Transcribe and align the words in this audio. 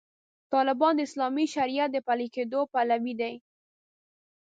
طالبان 0.53 0.93
د 0.95 1.01
اسلامي 1.07 1.45
شریعت 1.55 1.89
د 1.93 1.97
پلي 2.07 2.27
کېدو 2.35 2.59
پلوي 2.73 3.13
دي. 3.21 3.33